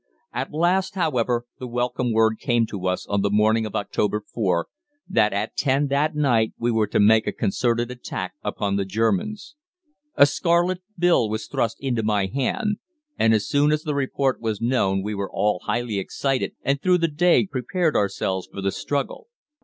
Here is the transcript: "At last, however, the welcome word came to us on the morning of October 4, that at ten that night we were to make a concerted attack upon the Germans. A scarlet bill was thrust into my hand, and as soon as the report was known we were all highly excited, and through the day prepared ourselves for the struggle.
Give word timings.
"At 0.33 0.51
last, 0.51 0.95
however, 0.95 1.45
the 1.59 1.67
welcome 1.67 2.11
word 2.11 2.39
came 2.39 2.65
to 2.65 2.87
us 2.87 3.05
on 3.05 3.21
the 3.21 3.29
morning 3.29 3.67
of 3.67 3.75
October 3.75 4.19
4, 4.33 4.65
that 5.07 5.31
at 5.31 5.55
ten 5.55 5.89
that 5.89 6.15
night 6.15 6.53
we 6.57 6.71
were 6.71 6.87
to 6.87 6.99
make 6.99 7.27
a 7.27 7.31
concerted 7.31 7.91
attack 7.91 8.33
upon 8.41 8.77
the 8.77 8.83
Germans. 8.85 9.53
A 10.15 10.25
scarlet 10.25 10.81
bill 10.97 11.29
was 11.29 11.45
thrust 11.45 11.77
into 11.79 12.01
my 12.01 12.25
hand, 12.25 12.77
and 13.19 13.31
as 13.35 13.47
soon 13.47 13.71
as 13.71 13.83
the 13.83 13.93
report 13.93 14.41
was 14.41 14.59
known 14.59 15.03
we 15.03 15.13
were 15.13 15.29
all 15.31 15.59
highly 15.67 15.99
excited, 15.99 16.55
and 16.63 16.81
through 16.81 16.97
the 16.97 17.07
day 17.07 17.45
prepared 17.45 17.95
ourselves 17.95 18.49
for 18.51 18.59
the 18.63 18.71
struggle. 18.71 19.27